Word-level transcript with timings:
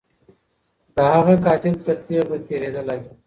د 0.95 0.97
هغه 1.13 1.35
قاتل 1.45 1.73
تر 1.85 1.97
تیغ 2.05 2.23
به 2.29 2.37
تیریدلای 2.47 2.99